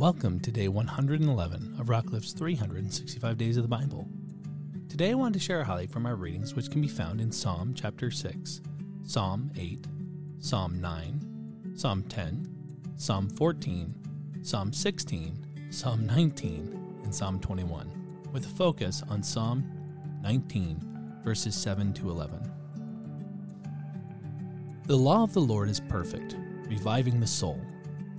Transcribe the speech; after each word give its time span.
Welcome 0.00 0.40
to 0.40 0.50
day 0.50 0.66
111 0.66 1.76
of 1.78 1.88
Rockcliffe's 1.88 2.32
365 2.32 3.36
Days 3.36 3.58
of 3.58 3.64
the 3.64 3.68
Bible. 3.68 4.08
Today 4.88 5.10
I 5.10 5.14
want 5.14 5.34
to 5.34 5.38
share 5.38 5.60
a 5.60 5.64
highlight 5.64 5.90
from 5.90 6.06
our 6.06 6.16
readings, 6.16 6.54
which 6.54 6.70
can 6.70 6.80
be 6.80 6.88
found 6.88 7.20
in 7.20 7.30
Psalm 7.30 7.74
chapter 7.74 8.10
6, 8.10 8.62
Psalm 9.04 9.50
8, 9.58 9.86
Psalm 10.38 10.80
9, 10.80 11.74
Psalm 11.76 12.02
10, 12.04 12.48
Psalm 12.96 13.28
14, 13.28 13.94
Psalm 14.40 14.72
16, 14.72 15.68
Psalm 15.68 16.06
19, 16.06 17.00
and 17.04 17.14
Psalm 17.14 17.38
21, 17.38 17.90
with 18.32 18.46
a 18.46 18.56
focus 18.56 19.02
on 19.10 19.22
Psalm 19.22 19.70
19, 20.22 21.20
verses 21.22 21.54
7 21.54 21.92
to 21.92 22.08
11. 22.08 22.50
The 24.86 24.96
law 24.96 25.24
of 25.24 25.34
the 25.34 25.40
Lord 25.40 25.68
is 25.68 25.78
perfect, 25.78 26.36
reviving 26.70 27.20
the 27.20 27.26
soul. 27.26 27.60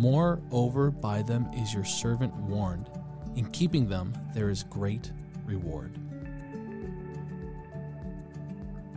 Moreover, 0.00 0.90
by 0.90 1.20
them 1.20 1.46
is 1.52 1.74
your 1.74 1.84
servant 1.84 2.34
warned. 2.34 2.88
In 3.36 3.44
keeping 3.50 3.86
them, 3.86 4.14
there 4.34 4.48
is 4.48 4.62
great 4.62 5.12
reward. 5.44 5.98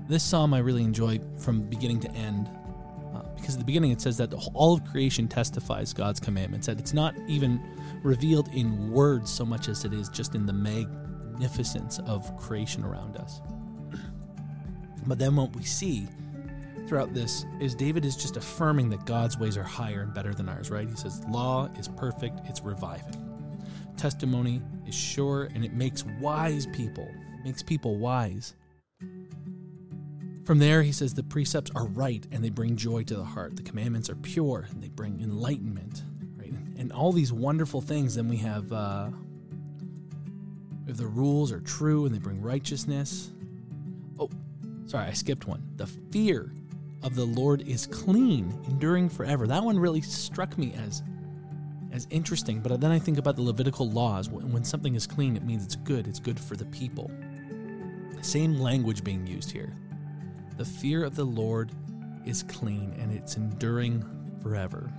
This 0.08 0.24
psalm 0.24 0.54
I 0.54 0.60
really 0.60 0.84
enjoy 0.84 1.20
from 1.38 1.64
beginning 1.64 2.00
to 2.02 2.12
end 2.12 2.50
uh, 3.14 3.24
because 3.36 3.56
at 3.56 3.60
the 3.60 3.66
beginning 3.66 3.92
it 3.92 4.00
says 4.00 4.16
that 4.16 4.34
all 4.54 4.76
of 4.76 4.86
creation 4.86 5.28
testifies 5.28 5.92
God's 5.92 6.22
commandments, 6.22 6.68
that 6.68 6.80
it's 6.80 6.94
not 6.94 7.14
even 7.28 7.62
revealed 8.02 8.48
in 8.54 8.90
words 8.90 9.30
so 9.30 9.44
much 9.44 9.68
as 9.68 9.84
it 9.84 9.92
is 9.92 10.08
just 10.08 10.36
in 10.36 10.46
the 10.46 10.54
magnificence 10.54 12.00
of 12.06 12.34
creation 12.38 12.82
around 12.82 13.18
us. 13.18 13.42
But 15.06 15.20
then 15.20 15.36
what 15.36 15.54
we 15.54 15.64
see 15.64 16.08
throughout 16.88 17.14
this 17.14 17.46
is 17.60 17.76
David 17.76 18.06
is 18.06 18.16
just 18.16 18.38
affirming 18.38 18.90
that 18.90 19.06
God's 19.06 19.38
ways 19.38 19.58
are 19.58 19.64
higher 19.64 20.02
and 20.02 20.14
better 20.14 20.34
than 20.34 20.50
ours, 20.50 20.70
right? 20.70 20.88
He 20.88 20.96
says, 20.96 21.24
Law 21.30 21.70
is 21.78 21.88
perfect, 21.88 22.42
it's 22.46 22.62
reviving. 22.62 23.20
Testimony 23.98 24.62
is 24.88 24.96
sure, 24.96 25.50
and 25.54 25.64
it 25.64 25.74
makes 25.74 26.04
wise 26.20 26.68
people, 26.68 27.10
makes 27.44 27.64
people 27.64 27.98
wise. 27.98 28.56
From 30.46 30.60
there, 30.60 30.84
he 30.84 30.92
says, 30.92 31.14
The 31.14 31.24
precepts 31.24 31.72
are 31.76 31.86
right 31.86 32.26
and 32.32 32.44
they 32.44 32.50
bring 32.50 32.76
joy 32.76 33.04
to 33.04 33.16
the 33.16 33.24
heart. 33.24 33.56
The 33.56 33.64
commandments 33.64 34.10
are 34.10 34.16
pure 34.16 34.68
and 34.70 34.84
they 34.84 34.90
bring 34.90 35.22
enlightenment, 35.22 36.04
right? 36.38 36.54
And 36.78 36.92
all 36.92 37.14
these 37.14 37.32
wonderful 37.32 37.80
things. 37.80 38.16
Then 38.16 38.28
we 38.28 38.38
have, 38.38 38.72
uh, 38.74 39.10
if 40.86 40.98
the 40.98 41.08
rules 41.08 41.52
are 41.52 41.62
true 41.62 42.06
and 42.06 42.14
they 42.14 42.20
bring 42.20 42.42
righteousness. 42.42 43.32
Oh, 44.20 44.30
sorry, 44.86 45.08
I 45.08 45.14
skipped 45.14 45.48
one. 45.48 45.64
The 45.78 45.88
fear 45.88 46.52
of 47.04 47.16
the 47.16 47.26
Lord 47.26 47.62
is 47.68 47.86
clean, 47.88 48.54
enduring 48.68 49.10
forever. 49.10 49.46
That 49.48 49.64
one 49.64 49.78
really 49.78 50.02
struck 50.02 50.58
me 50.58 50.74
as 50.74 51.04
as 51.92 52.08
interesting, 52.10 52.60
but 52.60 52.82
then 52.82 52.90
I 52.90 52.98
think 52.98 53.20
about 53.20 53.36
the 53.36 53.44
Levitical 53.44 53.88
laws. 53.88 54.28
When 54.28 54.64
something 54.64 54.96
is 54.96 55.06
clean, 55.06 55.38
it 55.38 55.44
means 55.44 55.64
it's 55.64 55.76
good. 55.76 56.08
It's 56.08 56.20
good 56.20 56.40
for 56.40 56.56
the 56.56 56.66
people. 56.66 57.12
Same 58.22 58.56
language 58.56 59.04
being 59.04 59.28
used 59.28 59.52
here. 59.52 59.76
The 60.58 60.66
fear 60.66 61.04
of 61.04 61.16
the 61.16 61.24
Lord 61.24 61.72
is 62.26 62.42
clean 62.44 62.96
and 63.00 63.12
it's 63.12 63.38
enduring 63.38 64.04
forever. 64.42 64.92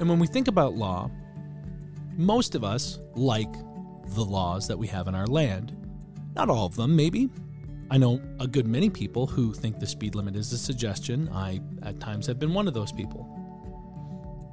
And 0.00 0.08
when 0.08 0.18
we 0.18 0.26
think 0.26 0.48
about 0.48 0.74
law, 0.74 1.08
most 2.16 2.56
of 2.56 2.64
us 2.64 2.98
like 3.14 3.52
the 4.14 4.24
laws 4.24 4.66
that 4.66 4.76
we 4.78 4.86
have 4.88 5.06
in 5.08 5.14
our 5.14 5.26
land. 5.26 5.76
Not 6.34 6.48
all 6.48 6.66
of 6.66 6.74
them, 6.74 6.96
maybe, 6.96 7.30
I 7.90 7.96
know 7.96 8.20
a 8.38 8.46
good 8.46 8.66
many 8.66 8.90
people 8.90 9.26
who 9.26 9.54
think 9.54 9.78
the 9.78 9.86
speed 9.86 10.14
limit 10.14 10.36
is 10.36 10.52
a 10.52 10.58
suggestion. 10.58 11.28
I, 11.32 11.60
at 11.82 11.98
times, 12.00 12.26
have 12.26 12.38
been 12.38 12.52
one 12.52 12.68
of 12.68 12.74
those 12.74 12.92
people. 12.92 13.26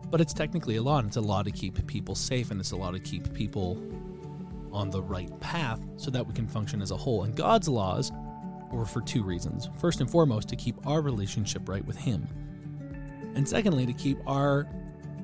But 0.09 0.22
it's 0.22 0.34
technically 0.34 0.78
a 0.78 0.81
law, 0.81 1.00
and 1.00 1.07
it's 1.07 1.18
a 1.18 1.22
law 1.22 1.44
to 1.44 1.51
keep 1.51 1.85
people 1.85 2.16
safe, 2.16 2.51
and 2.51 2.62
it's 2.62 2.72
a 2.72 2.78
law 2.78 2.91
to 2.91 3.00
keep 3.00 3.34
people 3.34 3.81
on 4.72 4.90
the 4.90 5.01
right 5.01 5.38
path 5.41 5.81
so 5.97 6.09
that 6.12 6.25
we 6.25 6.34
can 6.34 6.47
function 6.47 6.81
as 6.81 6.91
a 6.91 6.97
whole. 6.97 7.23
And 7.23 7.35
God's 7.35 7.68
laws 7.68 8.12
were 8.72 8.85
for 8.85 9.01
two 9.01 9.23
reasons. 9.23 9.69
First 9.79 10.00
and 10.00 10.09
foremost, 10.09 10.47
to 10.50 10.56
keep 10.56 10.75
our 10.88 11.02
relationship 11.02 11.67
right 11.67 11.85
with 11.85 11.97
Him. 11.97 12.28
And 13.35 13.47
secondly, 13.47 13.85
to 13.85 13.94
keep 13.94 14.17
our 14.25 14.66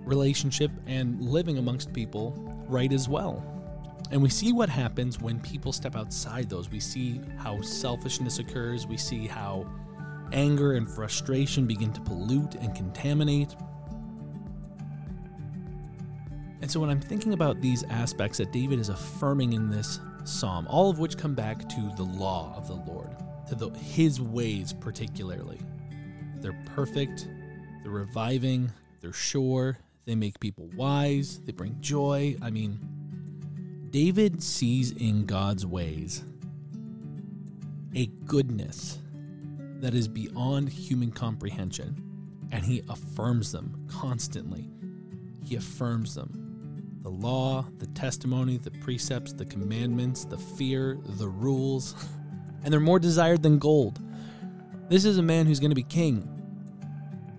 relationship 0.03 0.71
and 0.85 1.21
living 1.21 1.57
amongst 1.57 1.93
people 1.93 2.33
right 2.67 2.91
as 2.91 3.07
well. 3.07 3.45
And 4.11 4.21
we 4.21 4.29
see 4.29 4.51
what 4.51 4.67
happens 4.67 5.21
when 5.21 5.39
people 5.39 5.71
step 5.71 5.95
outside 5.95 6.49
those. 6.49 6.69
We 6.69 6.81
see 6.81 7.21
how 7.37 7.61
selfishness 7.61 8.39
occurs. 8.39 8.85
We 8.85 8.97
see 8.97 9.25
how 9.25 9.65
anger 10.33 10.73
and 10.73 10.87
frustration 10.87 11.65
begin 11.65 11.93
to 11.93 12.01
pollute 12.01 12.55
and 12.55 12.75
contaminate. 12.75 13.55
And 16.61 16.69
so 16.69 16.79
when 16.79 16.89
I'm 16.89 17.01
thinking 17.01 17.33
about 17.33 17.61
these 17.61 17.83
aspects 17.85 18.37
that 18.37 18.51
David 18.51 18.79
is 18.79 18.89
affirming 18.89 19.53
in 19.53 19.69
this 19.69 19.99
psalm, 20.25 20.67
all 20.67 20.89
of 20.89 20.99
which 20.99 21.17
come 21.17 21.33
back 21.33 21.67
to 21.69 21.91
the 21.95 22.03
law 22.03 22.53
of 22.55 22.67
the 22.67 22.75
Lord, 22.91 23.15
to 23.47 23.55
the, 23.55 23.69
his 23.79 24.21
ways 24.21 24.73
particularly. 24.73 25.59
They're 26.41 26.61
perfect, 26.65 27.29
they're 27.81 27.91
reviving, 27.91 28.71
they're 28.99 29.13
sure, 29.13 29.77
they 30.05 30.15
make 30.15 30.39
people 30.39 30.69
wise, 30.75 31.39
they 31.45 31.51
bring 31.51 31.77
joy. 31.79 32.35
I 32.41 32.51
mean, 32.51 32.79
David 33.91 34.41
sees 34.41 34.91
in 34.91 35.25
God's 35.25 35.65
ways 35.65 36.23
a 37.93 38.05
goodness 38.25 38.99
that 39.81 39.93
is 39.93 40.07
beyond 40.07 40.69
human 40.69 41.11
comprehension, 41.11 42.01
and 42.53 42.63
he 42.63 42.81
affirms 42.87 43.51
them 43.51 43.85
constantly. 43.89 44.69
He 45.43 45.57
affirms 45.57 46.15
them 46.15 46.99
the 47.01 47.09
law, 47.09 47.65
the 47.79 47.87
testimony, 47.87 48.57
the 48.57 48.71
precepts, 48.71 49.33
the 49.33 49.45
commandments, 49.45 50.23
the 50.23 50.37
fear, 50.37 50.97
the 51.17 51.27
rules, 51.27 51.93
and 52.63 52.71
they're 52.71 52.79
more 52.79 52.99
desired 52.99 53.43
than 53.43 53.59
gold. 53.59 53.99
This 54.87 55.03
is 55.03 55.17
a 55.17 55.23
man 55.23 55.47
who's 55.47 55.59
going 55.59 55.71
to 55.71 55.75
be 55.75 55.83
king. 55.83 56.29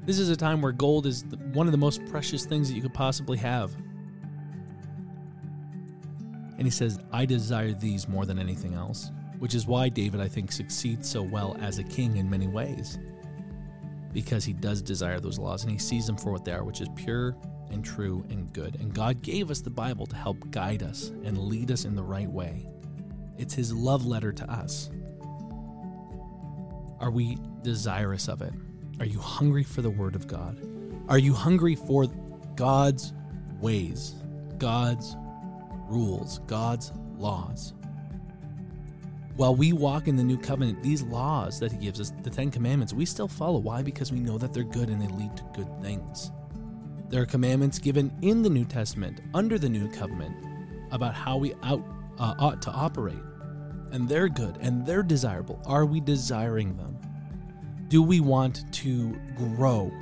This 0.04 0.18
is 0.18 0.28
a 0.28 0.36
time 0.36 0.60
where 0.60 0.72
gold 0.72 1.06
is 1.06 1.24
one 1.54 1.66
of 1.66 1.72
the 1.72 1.78
most 1.78 2.04
precious 2.06 2.44
things 2.44 2.68
that 2.68 2.74
you 2.74 2.82
could 2.82 2.92
possibly 2.92 3.38
have. 3.38 3.74
And 6.62 6.66
he 6.68 6.70
says, 6.70 7.00
I 7.10 7.26
desire 7.26 7.72
these 7.72 8.06
more 8.06 8.24
than 8.24 8.38
anything 8.38 8.74
else, 8.74 9.10
which 9.40 9.52
is 9.52 9.66
why 9.66 9.88
David, 9.88 10.20
I 10.20 10.28
think, 10.28 10.52
succeeds 10.52 11.10
so 11.10 11.20
well 11.20 11.56
as 11.58 11.78
a 11.78 11.82
king 11.82 12.18
in 12.18 12.30
many 12.30 12.46
ways. 12.46 13.00
Because 14.12 14.44
he 14.44 14.52
does 14.52 14.80
desire 14.80 15.18
those 15.18 15.40
laws 15.40 15.64
and 15.64 15.72
he 15.72 15.78
sees 15.78 16.06
them 16.06 16.16
for 16.16 16.30
what 16.30 16.44
they 16.44 16.52
are, 16.52 16.62
which 16.62 16.80
is 16.80 16.86
pure 16.94 17.36
and 17.72 17.84
true 17.84 18.24
and 18.30 18.52
good. 18.52 18.76
And 18.76 18.94
God 18.94 19.22
gave 19.22 19.50
us 19.50 19.60
the 19.60 19.70
Bible 19.70 20.06
to 20.06 20.14
help 20.14 20.52
guide 20.52 20.84
us 20.84 21.08
and 21.24 21.36
lead 21.36 21.72
us 21.72 21.84
in 21.84 21.96
the 21.96 22.02
right 22.04 22.30
way. 22.30 22.68
It's 23.38 23.54
his 23.54 23.74
love 23.74 24.06
letter 24.06 24.32
to 24.32 24.48
us. 24.48 24.88
Are 27.00 27.10
we 27.10 27.38
desirous 27.62 28.28
of 28.28 28.40
it? 28.40 28.52
Are 29.00 29.06
you 29.06 29.18
hungry 29.18 29.64
for 29.64 29.82
the 29.82 29.90
Word 29.90 30.14
of 30.14 30.28
God? 30.28 30.60
Are 31.08 31.18
you 31.18 31.34
hungry 31.34 31.74
for 31.74 32.06
God's 32.54 33.15
ways, 33.60 34.15
God's 34.58 35.16
rules, 35.92 36.41
God's 36.47 36.92
laws. 37.16 37.74
While 39.36 39.54
we 39.54 39.72
walk 39.72 40.09
in 40.09 40.16
the 40.16 40.24
new 40.24 40.39
covenant, 40.39 40.83
these 40.83 41.03
laws 41.03 41.59
that 41.60 41.72
He 41.72 41.78
gives 41.78 42.00
us, 42.00 42.12
the 42.22 42.30
Ten 42.30 42.50
Commandments, 42.50 42.92
we 42.92 43.06
still 43.06 43.28
follow. 43.28 43.59
Why? 43.59 43.83
Because 43.83 44.12
we 44.12 44.21
know 44.21 44.39
that 44.39 44.53
they're 44.53 44.62
good 44.62 44.89
and 44.89 45.00
they 45.00 45.09
lead 45.09 45.36
to 45.36 45.44
good 45.54 45.68
things. 45.83 46.30
There 47.09 47.22
are 47.22 47.27
commandments 47.27 47.78
given 47.78 48.12
in 48.22 48.42
the 48.42 48.50
New 48.50 48.65
Testament, 48.65 49.21
under 49.34 49.59
the 49.59 49.68
new 49.68 49.89
covenant, 49.91 50.34
about 50.91 51.15
how 51.15 51.36
we 51.36 51.54
out, 51.62 51.83
uh, 52.18 52.34
ought 52.39 52.60
to 52.62 52.71
operate. 52.71 53.22
And 53.92 54.09
they're 54.09 54.28
good 54.28 54.56
and 54.60 54.86
they're 54.86 55.03
desirable. 55.03 55.60
Are 55.66 55.84
we 55.84 56.00
desiring 56.00 56.77
them? 56.77 56.98
Do 57.89 58.03
we 58.03 58.21
want 58.21 58.72
to 58.74 59.15
grow? 59.36 59.92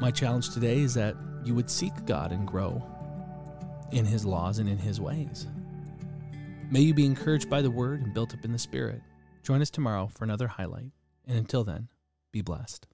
My 0.00 0.10
challenge 0.10 0.50
today 0.50 0.80
is 0.80 0.94
that 0.94 1.14
you 1.44 1.54
would 1.54 1.70
seek 1.70 1.92
God 2.06 2.32
and 2.32 2.46
grow 2.46 2.82
in 3.92 4.04
his 4.04 4.24
laws 4.24 4.58
and 4.58 4.68
in 4.68 4.78
his 4.78 5.00
ways. 5.00 5.46
May 6.70 6.80
you 6.80 6.94
be 6.94 7.06
encouraged 7.06 7.50
by 7.50 7.62
the 7.62 7.70
word 7.70 8.02
and 8.02 8.14
built 8.14 8.32
up 8.32 8.44
in 8.44 8.52
the 8.52 8.58
spirit. 8.58 9.02
Join 9.42 9.60
us 9.60 9.70
tomorrow 9.70 10.08
for 10.12 10.24
another 10.24 10.46
highlight. 10.46 10.92
And 11.26 11.38
until 11.38 11.64
then, 11.64 11.88
be 12.32 12.42
blessed. 12.42 12.86